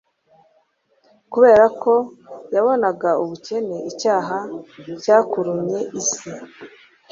[1.31, 1.93] kubera ko
[2.55, 4.37] yabonaga ubukene icyaha
[5.01, 6.29] cyakurunye isi,